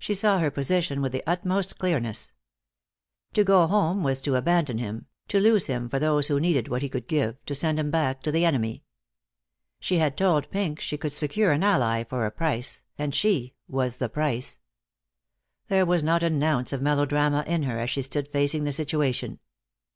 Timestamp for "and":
12.98-13.14